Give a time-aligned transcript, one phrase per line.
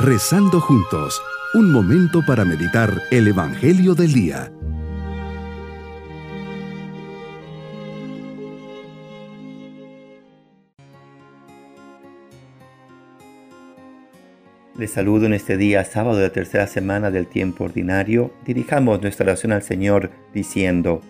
[0.00, 1.20] Rezando juntos,
[1.54, 4.52] un momento para meditar el Evangelio del Día.
[14.76, 18.32] Les saludo en este día, sábado de la tercera semana del tiempo ordinario.
[18.46, 21.02] Dirijamos nuestra oración al Señor diciendo,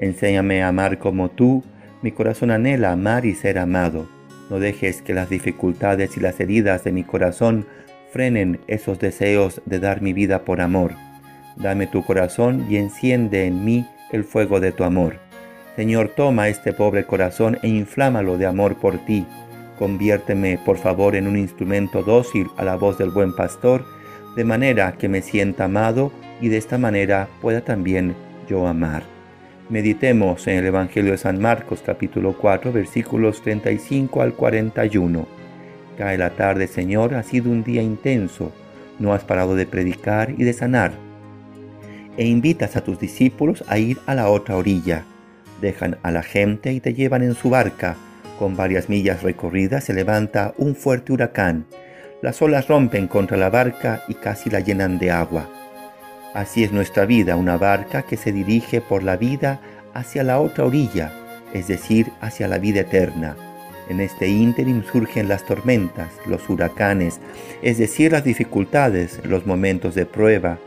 [0.00, 1.62] Enséñame a amar como tú,
[2.02, 4.08] mi corazón anhela amar y ser amado.
[4.50, 7.66] No dejes que las dificultades y las heridas de mi corazón
[8.12, 10.92] frenen esos deseos de dar mi vida por amor.
[11.56, 15.18] Dame tu corazón y enciende en mí el fuego de tu amor.
[15.76, 19.26] Señor, toma este pobre corazón e inflámalo de amor por ti.
[19.78, 23.84] Conviérteme, por favor, en un instrumento dócil a la voz del buen pastor,
[24.36, 28.14] de manera que me sienta amado y de esta manera pueda también
[28.48, 29.02] yo amar.
[29.70, 35.41] Meditemos en el Evangelio de San Marcos capítulo 4 versículos 35 al 41.
[35.98, 38.52] Cae la tarde, Señor, ha sido un día intenso.
[38.98, 40.92] No has parado de predicar y de sanar.
[42.16, 45.04] E invitas a tus discípulos a ir a la otra orilla.
[45.60, 47.96] Dejan a la gente y te llevan en su barca.
[48.38, 51.66] Con varias millas recorridas se levanta un fuerte huracán.
[52.22, 55.48] Las olas rompen contra la barca y casi la llenan de agua.
[56.34, 59.60] Así es nuestra vida, una barca que se dirige por la vida
[59.92, 61.12] hacia la otra orilla,
[61.52, 63.36] es decir, hacia la vida eterna.
[63.88, 67.20] En este ínterim surgen las tormentas, los huracanes,
[67.62, 70.58] es decir, las dificultades, los momentos de prueba.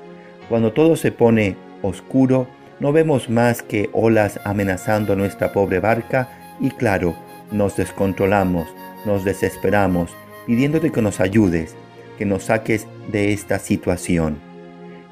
[0.49, 2.47] Cuando todo se pone oscuro,
[2.79, 7.15] no vemos más que olas amenazando nuestra pobre barca y claro,
[7.51, 8.67] nos descontrolamos,
[9.05, 10.11] nos desesperamos,
[10.45, 11.75] pidiéndote que nos ayudes,
[12.17, 14.37] que nos saques de esta situación.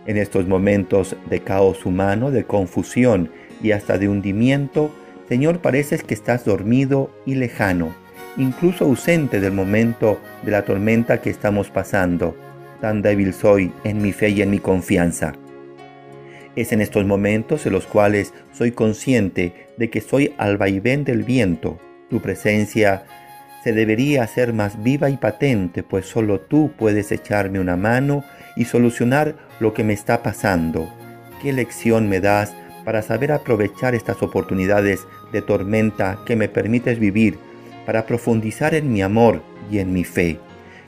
[0.05, 3.31] En estos momentos de caos humano, de confusión
[3.61, 4.91] y hasta de hundimiento,
[5.27, 7.93] Señor, pareces que estás dormido y lejano,
[8.38, 12.35] incluso ausente del momento de la tormenta que estamos pasando.
[12.81, 15.33] Tan débil soy en mi fe y en mi confianza.
[16.55, 21.23] Es en estos momentos en los cuales soy consciente de que soy al vaivén del
[21.23, 21.80] viento.
[22.09, 23.05] Tu presencia
[23.64, 28.25] se debería hacer más viva y patente, pues solo tú puedes echarme una mano
[28.58, 30.93] y solucionar lo que me está pasando.
[31.42, 32.53] ¿Qué lección me das
[32.86, 37.38] para saber aprovechar estas oportunidades de tormenta que me permites vivir,
[37.86, 40.39] para profundizar en mi amor y en mi fe?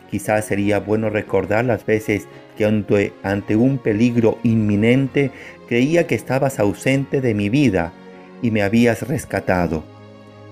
[0.10, 5.32] Quizás sería bueno recordar las veces que ante, ante un peligro inminente
[5.68, 7.92] creía que estabas ausente de mi vida
[8.42, 9.84] y me habías rescatado.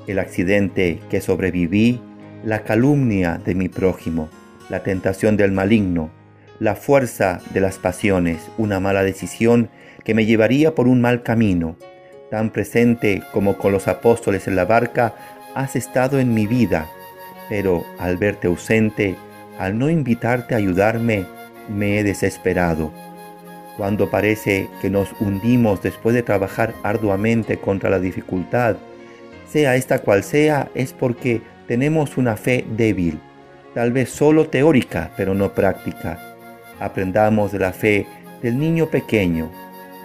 [0.08, 2.02] El accidente que sobreviví,
[2.44, 4.30] la calumnia de mi prójimo,
[4.70, 6.10] la tentación del maligno,
[6.64, 9.70] la fuerza de las pasiones, una mala decisión
[10.06, 11.76] que me llevaría por un mal camino.
[12.32, 15.14] Tan presente como con los apóstoles en la barca,
[15.56, 16.88] has estado en mi vida,
[17.50, 19.18] pero al verte ausente,
[19.60, 21.26] al no invitarte a ayudarme,
[21.68, 22.94] me he desesperado.
[23.76, 28.78] Cuando parece que nos hundimos después de trabajar arduamente contra la dificultad,
[29.50, 33.20] sea esta cual sea, es porque tenemos una fe débil,
[33.74, 36.30] tal vez solo teórica, pero no práctica
[36.84, 38.06] aprendamos de la fe
[38.42, 39.50] del niño pequeño.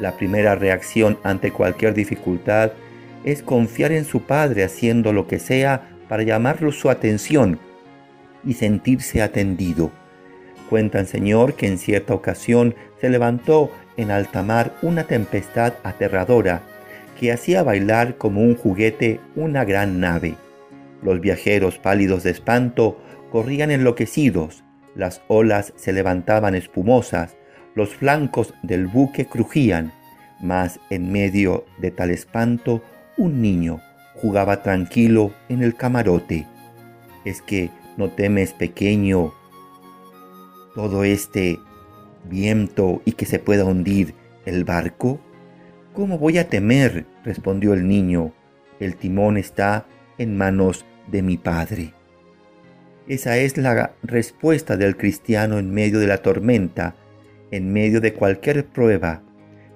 [0.00, 2.71] La primera reacción ante cualquier dificultad
[3.25, 7.59] es confiar en su Padre haciendo lo que sea para llamarlo su atención
[8.44, 9.91] y sentirse atendido.
[10.71, 16.62] Cuentan, Señor, que en cierta ocasión se levantó en alta mar una tempestad aterradora
[17.19, 20.37] que hacía bailar como un juguete una gran nave.
[21.03, 23.00] Los viajeros pálidos de espanto
[23.33, 24.62] corrían enloquecidos,
[24.94, 27.37] las olas se levantaban espumosas,
[27.75, 29.93] los flancos del buque crujían,
[30.41, 32.82] mas en medio de tal espanto
[33.16, 33.81] un niño
[34.15, 36.47] jugaba tranquilo en el camarote.
[37.25, 39.32] ¿Es que no temes, pequeño,
[40.75, 41.59] todo este
[42.28, 45.21] viento y que se pueda hundir el barco?
[45.93, 47.06] ¿Cómo voy a temer?
[47.25, 48.32] respondió el niño.
[48.81, 49.87] El timón está
[50.19, 51.94] en manos de mi padre.
[53.09, 56.95] Esa es la respuesta del cristiano en medio de la tormenta,
[57.51, 59.22] en medio de cualquier prueba.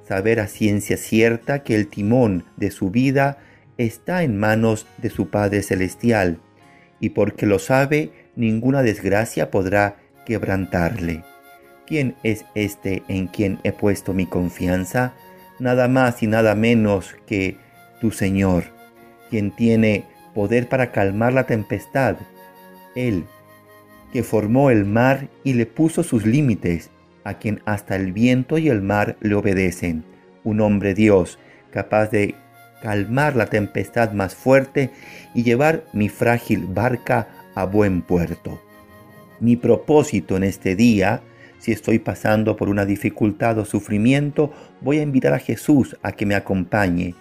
[0.06, 3.38] Saber a ciencia cierta que el timón de su vida
[3.78, 6.40] está en manos de su Padre Celestial,
[7.00, 9.96] y porque lo sabe, ninguna desgracia podrá
[10.26, 11.24] quebrantarle.
[11.86, 15.14] ¿Quién es este en quien he puesto mi confianza?
[15.58, 17.56] Nada más y nada menos que
[17.98, 18.64] tu Señor,
[19.30, 22.16] quien tiene poder para calmar la tempestad,
[22.94, 23.24] él,
[24.12, 26.90] que formó el mar y le puso sus límites,
[27.24, 30.04] a quien hasta el viento y el mar le obedecen,
[30.44, 31.38] un hombre Dios,
[31.70, 32.34] capaz de
[32.82, 34.90] calmar la tempestad más fuerte
[35.34, 38.60] y llevar mi frágil barca a buen puerto.
[39.40, 41.22] Mi propósito en este día
[41.58, 46.26] Si estoy pasando por una dificultad o sufrimiento, voy a invitar a Jesús a que
[46.26, 47.14] me acompañe.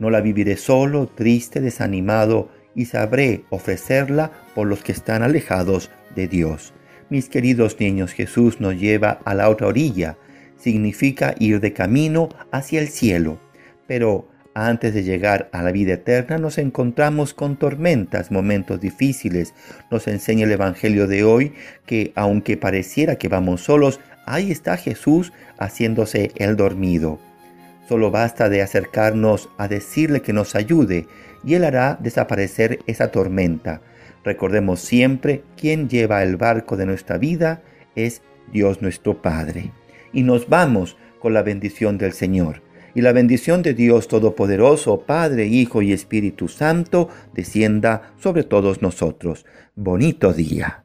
[0.00, 6.28] No la viviré solo, triste, desanimado, y sabré ofrecerla por los que están alejados de
[6.28, 6.72] Dios.
[7.08, 10.16] Mis queridos niños, Jesús nos lleva a la otra orilla.
[10.56, 13.40] Significa ir de camino hacia el cielo.
[13.86, 19.54] Pero antes de llegar a la vida eterna nos encontramos con tormentas, momentos difíciles.
[19.90, 21.54] Nos enseña el Evangelio de hoy
[21.86, 27.18] que aunque pareciera que vamos solos, ahí está Jesús haciéndose el dormido.
[27.90, 31.08] Solo basta de acercarnos a decirle que nos ayude
[31.44, 33.82] y Él hará desaparecer esa tormenta.
[34.22, 37.64] Recordemos siempre, quien lleva el barco de nuestra vida
[37.96, 38.22] es
[38.52, 39.72] Dios nuestro Padre.
[40.12, 42.62] Y nos vamos con la bendición del Señor
[42.94, 49.46] y la bendición de Dios Todopoderoso, Padre, Hijo y Espíritu Santo, descienda sobre todos nosotros.
[49.74, 50.84] Bonito día.